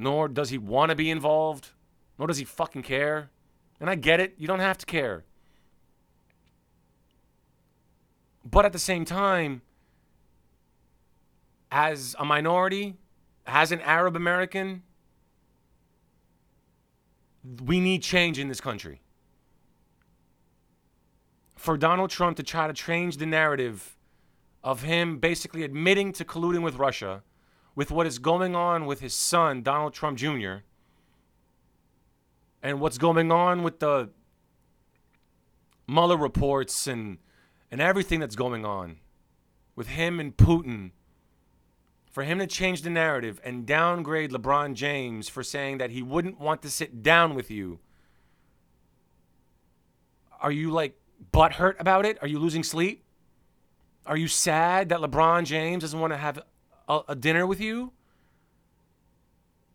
Nor 0.00 0.28
does 0.28 0.48
he 0.48 0.56
want 0.56 0.88
to 0.88 0.96
be 0.96 1.10
involved. 1.10 1.68
Nor 2.18 2.26
does 2.26 2.38
he 2.38 2.44
fucking 2.44 2.82
care. 2.82 3.30
And 3.78 3.90
I 3.90 3.96
get 3.96 4.18
it. 4.18 4.34
You 4.38 4.46
don't 4.46 4.60
have 4.60 4.78
to 4.78 4.86
care. 4.86 5.24
But 8.42 8.64
at 8.64 8.72
the 8.72 8.78
same 8.78 9.04
time, 9.04 9.60
as 11.70 12.16
a 12.18 12.24
minority, 12.24 12.96
as 13.46 13.72
an 13.72 13.80
Arab 13.82 14.16
American, 14.16 14.82
we 17.62 17.78
need 17.78 18.02
change 18.02 18.38
in 18.38 18.48
this 18.48 18.60
country. 18.60 19.02
For 21.56 21.76
Donald 21.76 22.08
Trump 22.08 22.38
to 22.38 22.42
try 22.42 22.66
to 22.66 22.72
change 22.72 23.18
the 23.18 23.26
narrative 23.26 23.98
of 24.64 24.82
him 24.82 25.18
basically 25.18 25.62
admitting 25.62 26.14
to 26.14 26.24
colluding 26.24 26.62
with 26.62 26.76
Russia, 26.76 27.22
with 27.74 27.90
what 27.90 28.06
is 28.06 28.18
going 28.18 28.54
on 28.54 28.86
with 28.86 29.00
his 29.00 29.14
son, 29.14 29.62
Donald 29.62 29.92
Trump 29.92 30.18
Jr., 30.18 30.56
and 32.62 32.80
what's 32.80 32.98
going 32.98 33.32
on 33.32 33.62
with 33.62 33.80
the 33.80 34.10
Mueller 35.88 36.16
reports 36.16 36.86
and, 36.86 37.18
and 37.70 37.80
everything 37.80 38.20
that's 38.20 38.36
going 38.36 38.64
on 38.64 38.98
with 39.74 39.88
him 39.88 40.20
and 40.20 40.36
Putin 40.36 40.90
for 42.10 42.24
him 42.24 42.38
to 42.38 42.46
change 42.46 42.82
the 42.82 42.90
narrative 42.90 43.40
and 43.44 43.64
downgrade 43.64 44.30
LeBron 44.30 44.74
James 44.74 45.28
for 45.28 45.42
saying 45.42 45.78
that 45.78 45.90
he 45.90 46.02
wouldn't 46.02 46.40
want 46.40 46.60
to 46.62 46.70
sit 46.70 47.02
down 47.02 47.34
with 47.34 47.50
you, 47.50 47.78
are 50.40 50.52
you 50.52 50.70
like 50.70 50.98
butthurt 51.32 51.78
about 51.78 52.04
it? 52.04 52.18
Are 52.20 52.28
you 52.28 52.38
losing 52.38 52.64
sleep? 52.64 53.04
Are 54.06 54.16
you 54.16 54.26
sad 54.28 54.88
that 54.88 55.00
LeBron 55.00 55.44
James 55.44 55.82
doesn't 55.82 56.00
want 56.00 56.12
to 56.12 56.16
have 56.16 56.40
a, 56.90 57.00
a 57.08 57.16
dinner 57.16 57.46
with 57.46 57.60
you? 57.60 57.92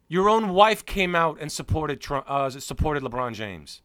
Your 0.07 0.29
own 0.29 0.49
wife 0.49 0.85
came 0.85 1.15
out 1.15 1.39
and 1.41 1.51
supported 1.51 1.99
Trump, 1.99 2.25
uh, 2.29 2.49
supported 2.49 3.01
LeBron 3.01 3.33
James. 3.33 3.81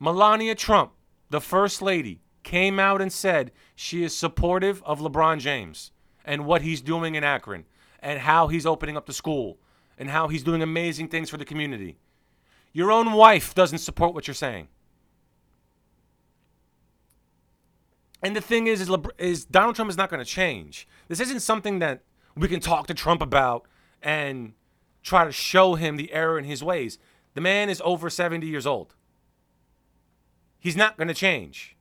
Melania 0.00 0.54
Trump, 0.54 0.92
the 1.30 1.40
first 1.40 1.80
lady, 1.80 2.20
came 2.42 2.78
out 2.78 3.00
and 3.00 3.12
said 3.12 3.52
she 3.74 4.02
is 4.02 4.16
supportive 4.16 4.82
of 4.84 5.00
LeBron 5.00 5.38
James 5.38 5.92
and 6.24 6.44
what 6.44 6.62
he's 6.62 6.80
doing 6.80 7.14
in 7.14 7.22
Akron 7.22 7.64
and 8.00 8.20
how 8.20 8.48
he's 8.48 8.66
opening 8.66 8.96
up 8.96 9.06
the 9.06 9.12
school 9.12 9.58
and 9.98 10.10
how 10.10 10.28
he's 10.28 10.42
doing 10.42 10.62
amazing 10.62 11.08
things 11.08 11.30
for 11.30 11.36
the 11.36 11.44
community. 11.44 11.98
Your 12.72 12.92
own 12.92 13.12
wife 13.12 13.54
doesn't 13.54 13.78
support 13.78 14.14
what 14.14 14.26
you're 14.26 14.34
saying. 14.34 14.68
And 18.22 18.34
the 18.34 18.40
thing 18.40 18.66
is, 18.66 18.80
is, 18.80 18.90
is 19.18 19.44
Donald 19.44 19.76
Trump 19.76 19.90
is 19.90 19.96
not 19.96 20.10
going 20.10 20.24
to 20.24 20.30
change. 20.30 20.88
This 21.08 21.20
isn't 21.20 21.40
something 21.40 21.78
that 21.78 22.02
we 22.36 22.48
can 22.48 22.60
talk 22.60 22.86
to 22.86 22.94
Trump 22.94 23.22
about 23.22 23.66
and 24.02 24.52
try 25.02 25.24
to 25.24 25.32
show 25.32 25.74
him 25.74 25.96
the 25.96 26.12
error 26.12 26.38
in 26.38 26.44
his 26.44 26.62
ways. 26.62 26.98
The 27.34 27.40
man 27.40 27.68
is 27.70 27.82
over 27.84 28.10
70 28.10 28.46
years 28.46 28.66
old. 28.66 28.94
He's 30.58 30.76
not 30.76 30.96
going 30.96 31.08
to 31.08 31.14
change. 31.14 31.76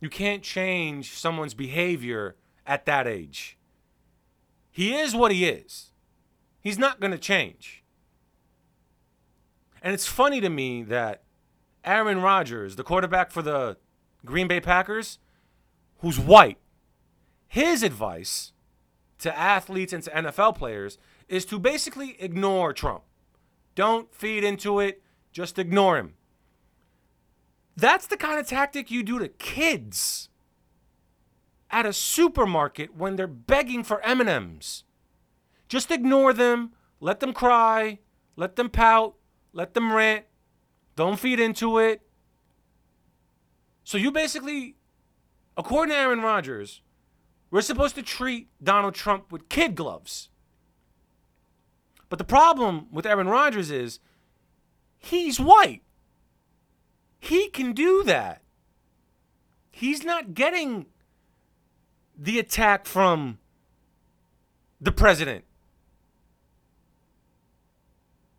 You 0.00 0.08
can't 0.08 0.42
change 0.42 1.12
someone's 1.12 1.54
behavior 1.54 2.36
at 2.66 2.84
that 2.86 3.06
age. 3.06 3.58
He 4.70 4.94
is 4.94 5.14
what 5.14 5.32
he 5.32 5.46
is. 5.46 5.92
He's 6.60 6.78
not 6.78 7.00
going 7.00 7.10
to 7.12 7.18
change. 7.18 7.82
And 9.82 9.94
it's 9.94 10.06
funny 10.06 10.40
to 10.40 10.50
me 10.50 10.82
that 10.84 11.22
Aaron 11.84 12.20
Rodgers, 12.20 12.76
the 12.76 12.84
quarterback 12.84 13.30
for 13.30 13.42
the 13.42 13.76
Green 14.24 14.48
Bay 14.48 14.60
Packers, 14.60 15.18
who's 16.00 16.18
white, 16.18 16.58
his 17.46 17.82
advice 17.82 18.52
to 19.18 19.36
athletes 19.36 19.92
and 19.92 20.02
to 20.04 20.10
NFL 20.10 20.56
players 20.56 20.98
is 21.28 21.44
to 21.46 21.58
basically 21.58 22.16
ignore 22.20 22.72
Trump. 22.72 23.02
Don't 23.74 24.12
feed 24.14 24.44
into 24.44 24.80
it, 24.80 25.02
just 25.32 25.58
ignore 25.58 25.96
him. 25.96 26.14
That's 27.76 28.06
the 28.06 28.16
kind 28.16 28.40
of 28.40 28.46
tactic 28.46 28.90
you 28.90 29.02
do 29.02 29.18
to 29.18 29.28
kids 29.28 30.28
at 31.70 31.86
a 31.86 31.92
supermarket 31.92 32.96
when 32.96 33.16
they're 33.16 33.26
begging 33.26 33.84
for 33.84 34.00
M&Ms. 34.00 34.84
Just 35.68 35.90
ignore 35.90 36.32
them, 36.32 36.72
let 37.00 37.20
them 37.20 37.32
cry, 37.32 37.98
let 38.36 38.56
them 38.56 38.70
pout, 38.70 39.14
let 39.52 39.74
them 39.74 39.92
rant. 39.92 40.24
Don't 40.96 41.18
feed 41.18 41.38
into 41.38 41.78
it. 41.78 42.00
So 43.84 43.96
you 43.96 44.10
basically 44.10 44.78
according 45.58 45.92
to 45.92 46.00
Aaron 46.00 46.20
Rodgers, 46.20 46.80
we're 47.50 47.60
supposed 47.62 47.94
to 47.94 48.02
treat 48.02 48.48
Donald 48.62 48.94
Trump 48.94 49.32
with 49.32 49.48
kid 49.48 49.74
gloves. 49.74 50.28
But 52.08 52.18
the 52.18 52.24
problem 52.24 52.86
with 52.90 53.06
Aaron 53.06 53.28
Rodgers 53.28 53.70
is 53.70 54.00
he's 54.98 55.38
white. 55.38 55.82
He 57.18 57.48
can 57.48 57.72
do 57.72 58.02
that. 58.04 58.42
He's 59.70 60.04
not 60.04 60.34
getting 60.34 60.86
the 62.16 62.38
attack 62.38 62.86
from 62.86 63.38
the 64.80 64.92
president. 64.92 65.44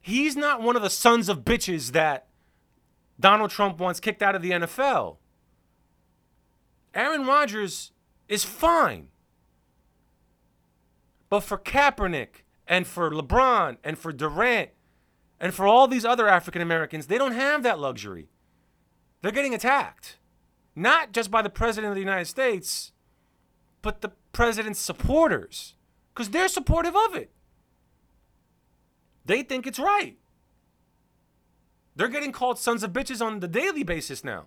He's 0.02 0.36
not 0.36 0.62
one 0.62 0.76
of 0.76 0.82
the 0.82 0.90
sons 0.90 1.30
of 1.30 1.40
bitches 1.46 1.92
that 1.92 2.28
Donald 3.20 3.52
Trump 3.52 3.80
wants 3.80 4.00
kicked 4.00 4.22
out 4.22 4.36
of 4.36 4.42
the 4.42 4.52
NFL. 4.52 5.18
Aaron 6.94 7.26
Rodgers 7.26 7.92
is 8.30 8.46
fine. 8.46 9.08
But 11.30 11.42
for 11.42 11.58
Kaepernick 11.58 12.44
and 12.68 12.88
for 12.88 13.12
LeBron 13.12 13.78
and 13.84 13.98
for 13.98 14.14
Durant 14.14 14.70
and 15.40 15.54
for 15.54 15.68
all 15.68 15.88
these 15.88 16.06
other 16.06 16.28
African 16.28 16.62
Americans, 16.62 17.08
they 17.08 17.18
don't 17.18 17.34
have 17.34 17.64
that 17.64 17.80
luxury. 17.80 18.30
They're 19.22 19.32
getting 19.32 19.54
attacked. 19.54 20.18
Not 20.76 21.12
just 21.12 21.30
by 21.30 21.42
the 21.42 21.50
President 21.50 21.92
of 21.92 21.96
the 21.96 22.02
United 22.02 22.26
States, 22.26 22.94
but 23.82 24.02
the 24.02 24.12
President's 24.32 24.80
supporters. 24.80 25.76
Because 26.14 26.30
they're 26.30 26.48
supportive 26.48 26.96
of 26.96 27.16
it. 27.16 27.32
They 29.26 29.44
think 29.44 29.68
it's 29.68 29.80
right. 29.80 30.18
They're 31.96 32.08
getting 32.08 32.32
called 32.32 32.58
sons 32.58 32.84
of 32.84 32.94
bitches 32.94 33.24
on 33.24 33.40
the 33.40 33.48
daily 33.48 33.84
basis 33.84 34.24
now. 34.24 34.46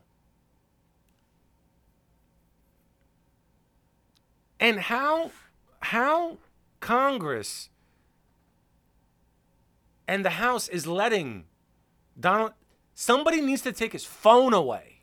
And 4.63 4.79
how 4.79 5.33
how 5.81 6.39
Congress 6.79 7.69
and 10.07 10.25
the 10.25 10.31
House 10.31 10.69
is 10.69 10.87
letting 10.87 11.47
Donald 12.19 12.53
somebody 12.95 13.41
needs 13.41 13.63
to 13.63 13.73
take 13.73 13.93
his 13.93 14.05
phone 14.05 14.55
away. 14.55 15.03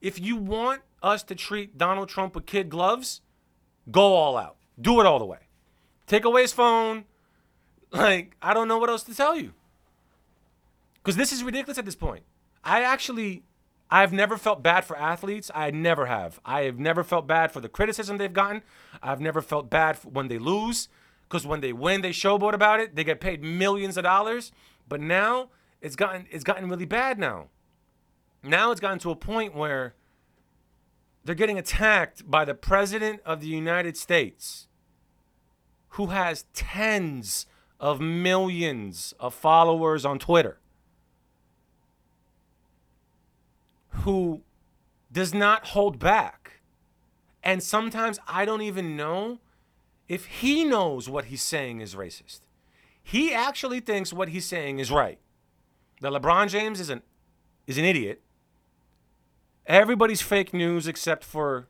If 0.00 0.18
you 0.18 0.34
want 0.34 0.82
us 1.00 1.22
to 1.22 1.36
treat 1.36 1.78
Donald 1.78 2.08
Trump 2.08 2.34
with 2.34 2.44
kid 2.44 2.70
gloves, 2.70 3.20
go 3.88 4.14
all 4.14 4.36
out. 4.36 4.56
Do 4.80 4.98
it 4.98 5.06
all 5.06 5.20
the 5.20 5.24
way. 5.24 5.46
Take 6.08 6.24
away 6.24 6.42
his 6.42 6.52
phone. 6.52 7.04
Like, 7.92 8.36
I 8.42 8.52
don't 8.52 8.66
know 8.66 8.78
what 8.78 8.90
else 8.90 9.04
to 9.04 9.14
tell 9.14 9.36
you. 9.36 9.52
Because 10.94 11.14
this 11.14 11.30
is 11.30 11.44
ridiculous 11.44 11.78
at 11.78 11.84
this 11.84 11.94
point. 11.94 12.24
I 12.64 12.82
actually 12.82 13.44
I've 13.90 14.12
never 14.12 14.36
felt 14.36 14.62
bad 14.62 14.84
for 14.84 14.96
athletes. 14.96 15.50
I 15.54 15.70
never 15.70 16.06
have. 16.06 16.40
I 16.44 16.62
have 16.62 16.78
never 16.78 17.04
felt 17.04 17.26
bad 17.26 17.52
for 17.52 17.60
the 17.60 17.68
criticism 17.68 18.18
they've 18.18 18.32
gotten. 18.32 18.62
I've 19.02 19.20
never 19.20 19.40
felt 19.40 19.70
bad 19.70 19.96
when 20.04 20.28
they 20.28 20.38
lose 20.38 20.88
because 21.28 21.46
when 21.46 21.60
they 21.60 21.72
win, 21.72 22.00
they 22.00 22.10
showboat 22.10 22.54
about 22.54 22.80
it. 22.80 22.96
They 22.96 23.04
get 23.04 23.20
paid 23.20 23.42
millions 23.42 23.96
of 23.96 24.04
dollars. 24.04 24.52
But 24.88 25.00
now 25.00 25.50
it's 25.80 25.96
gotten 25.96 26.26
it's 26.30 26.44
gotten 26.44 26.68
really 26.68 26.86
bad 26.86 27.18
now. 27.18 27.48
Now 28.42 28.70
it's 28.70 28.80
gotten 28.80 28.98
to 29.00 29.10
a 29.10 29.16
point 29.16 29.54
where 29.54 29.94
they're 31.24 31.34
getting 31.34 31.58
attacked 31.58 32.28
by 32.30 32.44
the 32.44 32.54
president 32.54 33.20
of 33.24 33.40
the 33.40 33.46
United 33.46 33.96
States 33.96 34.68
who 35.90 36.06
has 36.06 36.44
tens 36.52 37.46
of 37.80 38.00
millions 38.00 39.14
of 39.20 39.32
followers 39.32 40.04
on 40.04 40.18
Twitter. 40.18 40.58
Who 44.02 44.42
does 45.10 45.32
not 45.32 45.68
hold 45.68 45.98
back. 45.98 46.60
And 47.42 47.62
sometimes 47.62 48.18
I 48.26 48.44
don't 48.44 48.62
even 48.62 48.96
know 48.96 49.38
if 50.08 50.26
he 50.26 50.64
knows 50.64 51.08
what 51.08 51.26
he's 51.26 51.42
saying 51.42 51.80
is 51.80 51.94
racist. 51.94 52.40
He 53.02 53.32
actually 53.34 53.80
thinks 53.80 54.12
what 54.12 54.30
he's 54.30 54.46
saying 54.46 54.78
is 54.78 54.90
right. 54.90 55.18
That 56.00 56.12
LeBron 56.12 56.48
James 56.48 56.80
is 56.80 56.90
an 56.90 57.02
is 57.66 57.78
an 57.78 57.84
idiot. 57.84 58.20
Everybody's 59.66 60.20
fake 60.20 60.52
news 60.52 60.86
except 60.86 61.24
for 61.24 61.68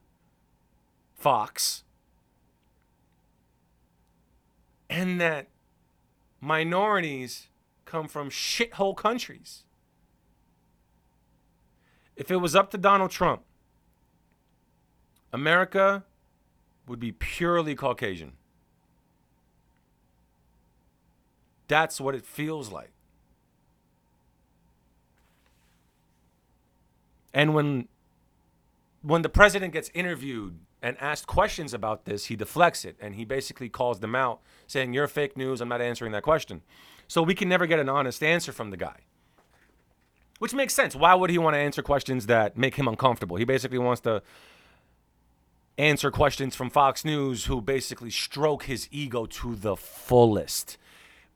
Fox. 1.15 1.85
And 4.91 5.21
that 5.21 5.49
minorities 6.41 7.49
come 7.85 8.09
from 8.09 8.31
shithole 8.31 8.97
countries. 8.97 9.65
If 12.17 12.31
it 12.31 12.37
was 12.37 12.55
up 12.55 12.71
to 12.71 12.79
Donald 12.79 13.11
Trump, 13.11 13.43
America 15.33 16.05
would 16.87 17.01
be 17.01 17.13
purely 17.13 17.75
Caucasian. 17.75 18.33
That's 21.67 22.01
what 22.01 22.15
it 22.15 22.25
feels 22.25 22.71
like. 22.71 22.91
And 27.33 27.53
when 27.55 27.89
when 29.03 29.23
the 29.23 29.29
president 29.29 29.73
gets 29.73 29.91
interviewed 29.93 30.59
and 30.81 30.97
asked 31.01 31.27
questions 31.27 31.75
about 31.75 32.05
this, 32.05 32.27
he 32.27 32.37
deflects 32.37 32.85
it 32.85 32.97
and 33.01 33.17
he 33.17 33.25
basically 33.25 33.69
calls 33.69 34.01
them 34.01 34.15
out, 34.15 34.41
saying, 34.67 34.95
You're 34.95 35.09
fake 35.09 35.37
news, 35.37 35.61
I'm 35.61 35.69
not 35.69 35.81
answering 35.81 36.13
that 36.13 36.23
question. 36.23 36.63
So 37.09 37.23
we 37.23 37.35
can 37.35 37.49
never 37.49 37.67
get 37.67 37.79
an 37.79 37.89
honest 37.89 38.23
answer 38.23 38.53
from 38.53 38.71
the 38.71 38.77
guy. 38.77 39.04
Which 40.45 40.53
makes 40.53 40.75
sense. 40.75 40.95
Why 40.95 41.15
would 41.15 41.31
he 41.31 41.39
want 41.39 41.55
to 41.55 41.59
answer 41.59 41.81
questions 41.81 42.27
that 42.27 42.55
make 42.55 42.75
him 42.75 42.87
uncomfortable? 42.87 43.39
He 43.39 43.47
basically 43.47 43.79
wants 43.79 44.03
to 44.03 44.23
answer 45.79 46.11
questions 46.11 46.55
from 46.55 46.69
Fox 46.69 47.03
News 47.03 47.47
who 47.47 47.63
basically 47.63 48.11
stroke 48.11 48.65
his 48.65 48.87
ego 48.91 49.25
to 49.25 49.57
the 49.57 49.75
fullest. 49.75 50.77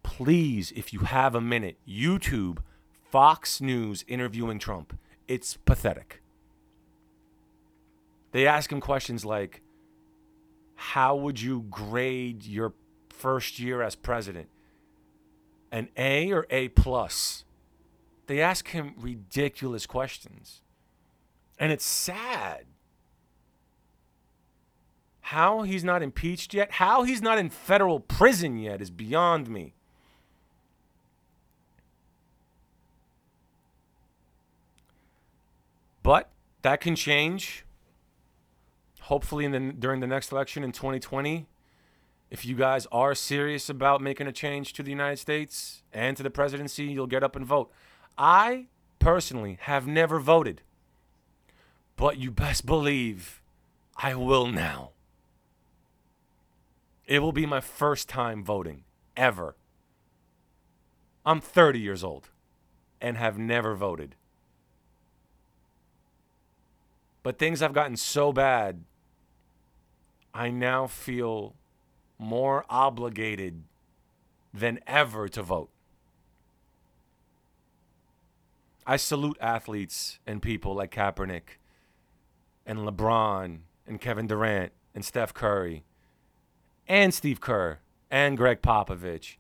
Please, 0.03 0.75
if 0.77 0.93
you 0.93 0.99
have 1.01 1.35
a 1.35 1.41
minute, 1.41 1.79
YouTube 1.89 2.59
Fox 3.11 3.63
News 3.63 4.05
interviewing 4.07 4.59
Trump. 4.59 4.99
It's 5.27 5.57
pathetic. 5.57 6.21
They 8.33 8.47
ask 8.47 8.71
him 8.71 8.83
questions 8.83 9.25
like 9.25 9.63
How 10.75 11.17
would 11.17 11.41
you 11.41 11.65
grade 11.71 12.45
your 12.45 12.75
first 13.09 13.59
year 13.59 13.81
as 13.81 13.95
president? 13.95 14.51
An 15.73 15.89
A 15.97 16.31
or 16.31 16.47
A 16.51 16.69
plus? 16.69 17.47
They 18.29 18.43
ask 18.43 18.69
him 18.69 18.93
ridiculous 18.99 19.87
questions. 19.87 20.61
And 21.59 21.73
it's 21.73 21.85
sad. 21.85 22.67
How 25.23 25.63
he's 25.63 25.83
not 25.83 26.03
impeached 26.03 26.55
yet, 26.55 26.73
how 26.73 27.03
he's 27.03 27.23
not 27.23 27.39
in 27.39 27.51
federal 27.51 28.01
prison 28.01 28.59
yet 28.59 28.81
is 28.81 28.91
beyond 28.91 29.49
me. 29.49 29.75
But 36.03 36.31
that 36.63 36.81
can 36.81 36.97
change. 36.97 37.65
Hopefully, 39.01 39.47
in 39.47 39.53
the, 39.53 39.73
during 39.73 40.01
the 40.01 40.07
next 40.07 40.33
election 40.33 40.63
in 40.63 40.73
2020, 40.73 41.47
if 42.31 42.45
you 42.45 42.55
guys 42.55 42.87
are 42.93 43.15
serious 43.15 43.71
about 43.71 44.03
making 44.03 44.27
a 44.27 44.33
change 44.33 44.75
to 44.75 44.83
the 44.83 44.91
United 44.91 45.19
States 45.19 45.83
and 45.95 46.15
to 46.19 46.23
the 46.23 46.31
presidency, 46.31 46.85
you'll 46.85 47.07
get 47.07 47.23
up 47.23 47.35
and 47.35 47.47
vote. 47.47 47.71
I 48.19 48.67
personally 48.99 49.59
have 49.63 49.87
never 49.87 50.19
voted, 50.19 50.63
but 51.97 52.19
you 52.19 52.33
best 52.33 52.67
believe 52.67 53.41
I 53.97 54.17
will 54.17 54.49
now. 54.49 54.91
It 57.07 57.21
will 57.21 57.33
be 57.33 57.47
my 57.47 57.61
first 57.61 58.09
time 58.09 58.43
voting 58.43 58.83
ever. 59.17 59.55
I'm 61.25 61.41
30 61.41 61.79
years 61.79 62.03
old 62.03 62.29
and 63.01 63.17
have 63.17 63.39
never 63.39 63.77
voted. 63.77 64.17
But 67.23 67.39
things 67.39 67.61
have 67.61 67.73
gotten 67.73 67.97
so 67.97 68.33
bad, 68.33 68.83
I 70.35 70.51
now 70.51 70.89
feel 70.89 71.55
more 72.19 72.65
obligated 72.69 73.63
than 74.53 74.81
ever 74.87 75.29
to 75.29 75.43
vote. 75.43 75.71
I 78.91 78.97
salute 78.97 79.37
athletes 79.39 80.19
and 80.27 80.41
people 80.41 80.75
like 80.75 80.91
Kaepernick 80.91 81.59
and 82.65 82.79
LeBron 82.79 83.59
and 83.87 84.01
Kevin 84.01 84.27
Durant 84.27 84.73
and 84.95 85.05
Steph 85.05 85.35
Curry 85.35 85.85
and 86.89 87.13
Steve 87.13 87.39
Kerr 87.39 87.81
and 88.11 88.39
Gregg 88.39 88.63
Popovich 88.63 89.37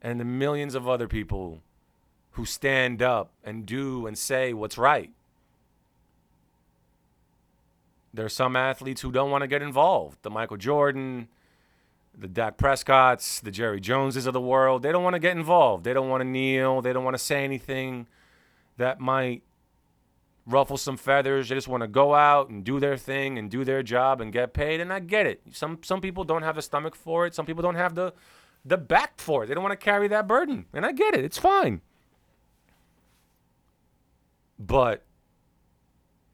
and 0.00 0.18
the 0.18 0.24
millions 0.24 0.74
of 0.74 0.88
other 0.88 1.06
people 1.06 1.60
who 2.30 2.46
stand 2.46 3.02
up 3.02 3.32
and 3.44 3.66
do 3.66 4.06
and 4.06 4.16
say 4.16 4.54
what's 4.54 4.78
right. 4.78 5.10
There 8.14 8.24
are 8.24 8.30
some 8.30 8.56
athletes 8.56 9.02
who 9.02 9.12
don't 9.12 9.30
want 9.30 9.42
to 9.42 9.48
get 9.48 9.60
involved. 9.60 10.16
The 10.22 10.30
Michael 10.30 10.56
Jordan, 10.56 11.28
the 12.16 12.28
Dak 12.28 12.56
Prescotts, 12.56 13.40
the 13.40 13.50
Jerry 13.50 13.78
Joneses 13.78 14.24
of 14.24 14.32
the 14.32 14.40
world, 14.40 14.82
they 14.82 14.90
don't 14.90 15.04
want 15.04 15.14
to 15.14 15.20
get 15.20 15.36
involved. 15.36 15.84
They 15.84 15.92
don't 15.92 16.08
want 16.08 16.22
to 16.22 16.26
kneel. 16.26 16.80
They 16.80 16.94
don't 16.94 17.04
want 17.04 17.14
to 17.14 17.22
say 17.22 17.44
anything 17.44 18.06
that 18.76 19.00
might 19.00 19.42
ruffle 20.46 20.76
some 20.76 20.96
feathers. 20.96 21.48
They 21.48 21.54
just 21.54 21.68
want 21.68 21.82
to 21.82 21.88
go 21.88 22.14
out 22.14 22.48
and 22.48 22.64
do 22.64 22.80
their 22.80 22.96
thing 22.96 23.38
and 23.38 23.50
do 23.50 23.64
their 23.64 23.82
job 23.82 24.20
and 24.20 24.32
get 24.32 24.52
paid. 24.52 24.80
And 24.80 24.92
I 24.92 25.00
get 25.00 25.26
it. 25.26 25.42
Some 25.52 25.78
some 25.82 26.00
people 26.00 26.24
don't 26.24 26.42
have 26.42 26.56
the 26.56 26.62
stomach 26.62 26.94
for 26.94 27.26
it. 27.26 27.34
Some 27.34 27.46
people 27.46 27.62
don't 27.62 27.76
have 27.76 27.94
the 27.94 28.12
the 28.64 28.76
back 28.76 29.20
for 29.20 29.44
it. 29.44 29.46
They 29.46 29.54
don't 29.54 29.62
want 29.62 29.78
to 29.78 29.84
carry 29.84 30.08
that 30.08 30.26
burden. 30.26 30.66
And 30.72 30.86
I 30.86 30.92
get 30.92 31.14
it. 31.14 31.24
It's 31.24 31.38
fine. 31.38 31.80
But 34.58 35.04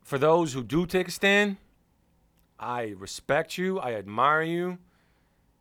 for 0.03 0.18
those 0.18 0.53
who 0.53 0.62
do 0.62 0.87
take 0.87 1.09
a 1.09 1.11
stand, 1.11 1.57
I 2.59 2.94
respect 2.98 3.59
you. 3.59 3.79
I 3.79 3.94
admire 3.94 4.42
you. 4.42 4.79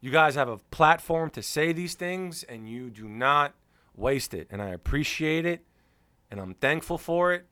You 0.02 0.12
guys 0.12 0.36
have 0.36 0.50
a 0.50 0.58
platform 0.58 1.30
to 1.32 1.42
say 1.42 1.74
these 1.74 1.94
things 1.94 2.44
and 2.44 2.70
you 2.70 2.90
do 2.90 3.08
not 3.08 3.54
waste 3.96 4.34
it. 4.34 4.48
And 4.50 4.62
I 4.62 4.70
appreciate 4.70 5.46
it 5.46 5.66
and 6.32 6.40
I'm 6.40 6.54
thankful 6.54 6.98
for 6.98 7.34
it 7.34 7.46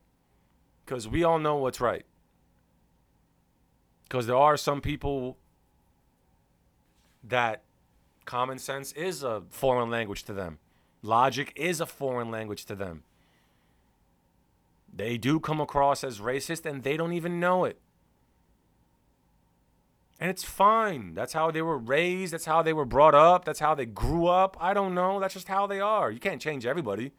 because 0.85 1.07
we 1.07 1.23
all 1.23 1.39
know 1.39 1.55
what's 1.55 1.81
right. 1.81 2.05
Because 4.03 4.27
there 4.27 4.37
are 4.37 4.57
some 4.57 4.81
people 4.81 5.37
that 7.23 7.63
common 8.25 8.57
sense 8.57 8.91
is 8.93 9.23
a 9.23 9.43
foreign 9.49 9.89
language 9.89 10.23
to 10.23 10.33
them, 10.33 10.59
logic 11.01 11.53
is 11.55 11.81
a 11.81 11.85
foreign 11.85 12.31
language 12.31 12.65
to 12.65 12.75
them. 12.75 13.03
They 14.93 15.17
do 15.17 15.39
come 15.39 15.61
across 15.61 16.03
as 16.03 16.19
racist 16.19 16.65
and 16.65 16.83
they 16.83 16.97
don't 16.97 17.13
even 17.13 17.39
know 17.39 17.65
it. 17.65 17.79
And 20.19 20.31
it's 20.31 20.43
fine. 20.43 21.13
That's 21.13 21.33
how 21.33 21.51
they 21.51 21.61
were 21.61 21.77
raised. 21.77 22.33
That's 22.33 22.45
how 22.45 22.63
they 22.63 22.73
were 22.73 22.85
brought 22.85 23.13
up. 23.13 23.45
That's 23.45 23.59
how 23.59 23.75
they 23.75 23.85
grew 23.85 24.25
up. 24.25 24.57
I 24.59 24.73
don't 24.73 24.95
know. 24.95 25.19
That's 25.19 25.35
just 25.35 25.47
how 25.47 25.67
they 25.67 25.79
are. 25.79 26.09
You 26.09 26.19
can't 26.19 26.41
change 26.41 26.65
everybody. 26.65 27.11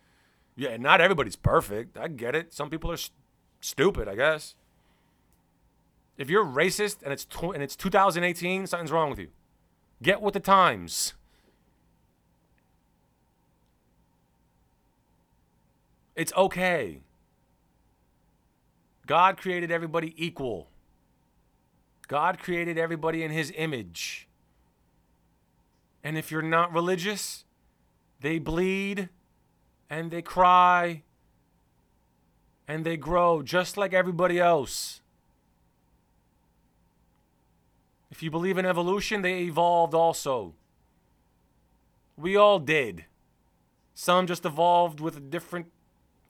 Yeah, 0.59 0.71
and 0.71 0.83
not 0.83 1.01
everybody's 1.01 1.37
perfect. 1.37 1.97
I 1.97 2.09
get 2.09 2.35
it. 2.35 2.53
Some 2.53 2.68
people 2.68 2.90
are 2.90 2.97
st- 2.97 3.12
stupid, 3.61 4.09
I 4.09 4.16
guess. 4.16 4.57
If 6.16 6.29
you're 6.29 6.44
racist 6.44 6.97
and 7.05 7.12
it's 7.12 7.25
tw- 7.25 7.55
and 7.55 7.62
it's 7.62 7.77
2018, 7.77 8.66
something's 8.66 8.90
wrong 8.90 9.09
with 9.09 9.21
you. 9.21 9.29
Get 10.03 10.21
with 10.21 10.35
the 10.35 10.40
times. 10.40 11.14
It's 16.16 16.33
okay. 16.37 17.03
God 19.07 19.37
created 19.37 19.71
everybody 19.71 20.12
equal. 20.16 20.71
God 22.09 22.40
created 22.40 22.79
everybody 22.79 23.23
in 23.23 23.31
his 23.31 23.53
image. 23.57 24.27
And 26.03 26.18
if 26.18 26.33
you're 26.33 26.42
not 26.42 26.73
religious, 26.73 27.44
they 28.21 28.40
bleed 28.40 29.09
and 29.90 30.11
they 30.11 30.22
cry 30.22 31.03
and 32.66 32.85
they 32.85 32.96
grow 32.96 33.42
just 33.42 33.77
like 33.77 33.94
everybody 33.94 34.38
else. 34.38 35.01
If 38.11 38.22
you 38.22 38.31
believe 38.31 38.59
in 38.59 38.66
evolution, 38.66 39.22
they 39.22 39.42
evolved 39.42 39.94
also. 39.94 40.55
We 42.16 42.37
all 42.37 42.59
did. 42.59 43.05
Some 43.94 44.27
just 44.27 44.44
evolved 44.44 45.01
with 45.01 45.16
a 45.16 45.20
different 45.20 45.66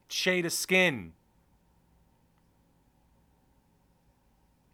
shade 0.08 0.46
of 0.46 0.52
skin, 0.52 1.12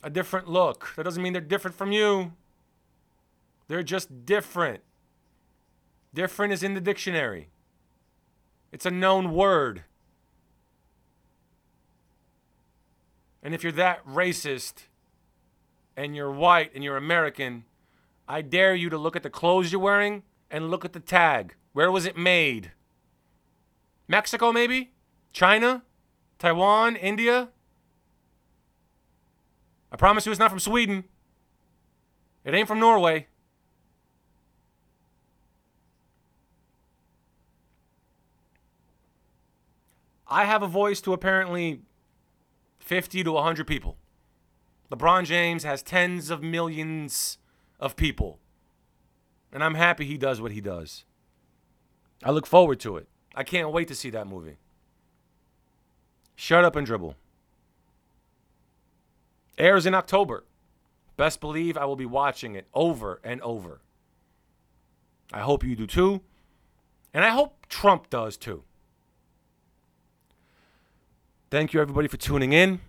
a 0.02 0.10
different 0.10 0.48
look. 0.48 0.92
That 0.96 1.02
doesn't 1.02 1.22
mean 1.22 1.32
they're 1.32 1.42
different 1.42 1.76
from 1.76 1.92
you, 1.92 2.32
they're 3.68 3.82
just 3.82 4.26
different. 4.26 4.80
Different 6.12 6.52
is 6.52 6.62
in 6.62 6.74
the 6.74 6.80
dictionary. 6.80 7.48
It's 8.74 8.84
a 8.84 8.90
known 8.90 9.32
word. 9.32 9.84
And 13.40 13.54
if 13.54 13.62
you're 13.62 13.70
that 13.70 14.04
racist 14.04 14.86
and 15.96 16.16
you're 16.16 16.32
white 16.32 16.72
and 16.74 16.82
you're 16.82 16.96
American, 16.96 17.66
I 18.26 18.42
dare 18.42 18.74
you 18.74 18.90
to 18.90 18.98
look 18.98 19.14
at 19.14 19.22
the 19.22 19.30
clothes 19.30 19.70
you're 19.70 19.80
wearing 19.80 20.24
and 20.50 20.72
look 20.72 20.84
at 20.84 20.92
the 20.92 20.98
tag. 20.98 21.54
Where 21.72 21.92
was 21.92 22.04
it 22.04 22.16
made? 22.16 22.72
Mexico, 24.08 24.50
maybe? 24.50 24.90
China? 25.32 25.84
Taiwan? 26.40 26.96
India? 26.96 27.50
I 29.92 29.96
promise 29.96 30.26
you 30.26 30.32
it's 30.32 30.40
not 30.40 30.50
from 30.50 30.58
Sweden. 30.58 31.04
It 32.44 32.54
ain't 32.54 32.66
from 32.66 32.80
Norway. 32.80 33.28
I 40.26 40.44
have 40.44 40.62
a 40.62 40.66
voice 40.66 41.00
to 41.02 41.12
apparently 41.12 41.80
50 42.78 43.24
to 43.24 43.32
100 43.32 43.66
people. 43.66 43.96
LeBron 44.90 45.24
James 45.24 45.64
has 45.64 45.82
tens 45.82 46.30
of 46.30 46.42
millions 46.42 47.38
of 47.80 47.96
people. 47.96 48.38
And 49.52 49.62
I'm 49.62 49.74
happy 49.74 50.04
he 50.04 50.18
does 50.18 50.40
what 50.40 50.52
he 50.52 50.60
does. 50.60 51.04
I 52.22 52.30
look 52.30 52.46
forward 52.46 52.80
to 52.80 52.96
it. 52.96 53.08
I 53.34 53.44
can't 53.44 53.72
wait 53.72 53.88
to 53.88 53.94
see 53.94 54.10
that 54.10 54.26
movie. 54.26 54.58
Shut 56.36 56.64
up 56.64 56.76
and 56.76 56.86
dribble. 56.86 57.16
Airs 59.58 59.86
in 59.86 59.94
October. 59.94 60.44
Best 61.16 61.40
believe 61.40 61.76
I 61.76 61.84
will 61.84 61.96
be 61.96 62.06
watching 62.06 62.54
it 62.54 62.66
over 62.74 63.20
and 63.22 63.40
over. 63.42 63.80
I 65.32 65.40
hope 65.40 65.64
you 65.64 65.76
do 65.76 65.86
too. 65.86 66.22
And 67.12 67.24
I 67.24 67.30
hope 67.30 67.66
Trump 67.68 68.10
does 68.10 68.36
too. 68.36 68.64
Thank 71.54 71.72
you, 71.72 71.80
everybody, 71.80 72.08
for 72.08 72.16
tuning 72.16 72.52
in. 72.52 72.80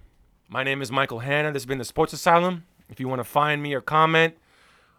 My 0.50 0.64
name 0.64 0.82
is 0.82 0.92
Michael 0.92 1.20
Hanna. 1.20 1.52
This 1.52 1.62
has 1.62 1.68
been 1.68 1.78
the 1.78 1.86
Sports 1.86 2.14
Asylum. 2.14 2.66
If 2.90 3.00
you 3.00 3.08
want 3.08 3.20
to 3.20 3.24
find 3.24 3.62
me 3.62 3.76
or 3.76 3.80
comment 3.80 4.34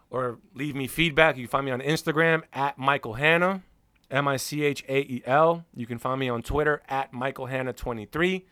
or 0.08 0.38
leave 0.54 0.76
me 0.76 0.86
feedback, 0.86 1.36
you 1.36 1.48
can 1.48 1.50
find 1.50 1.66
me 1.66 1.72
on 1.72 1.80
Instagram 1.80 2.42
at 2.52 2.78
Michael 2.78 3.14
Hanna, 3.14 3.64
M 4.08 4.28
I 4.28 4.36
C 4.36 4.62
H 4.62 4.84
A 4.88 5.00
E 5.00 5.20
L. 5.26 5.64
You 5.74 5.84
can 5.84 5.98
find 5.98 6.20
me 6.20 6.28
on 6.28 6.44
Twitter 6.44 6.80
at 6.88 7.12
Michael 7.12 7.48
Hanna23, 7.48 8.44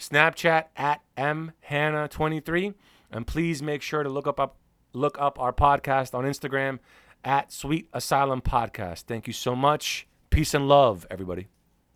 Snapchat 0.00 0.64
at 0.76 1.00
M 1.16 1.52
Hanna23. 1.70 2.74
And 3.12 3.24
please 3.24 3.62
make 3.62 3.82
sure 3.82 4.02
to 4.02 4.08
look 4.08 4.26
up, 4.26 4.40
up 4.40 4.56
look 4.92 5.16
up 5.20 5.38
our 5.38 5.52
podcast 5.52 6.12
on 6.12 6.24
Instagram 6.24 6.80
at 7.24 7.52
Sweet 7.52 7.88
Asylum 7.92 8.40
Podcast. 8.40 9.02
Thank 9.02 9.28
you 9.28 9.32
so 9.32 9.54
much. 9.54 10.08
Peace 10.30 10.54
and 10.54 10.66
love, 10.66 11.06
everybody. 11.08 11.46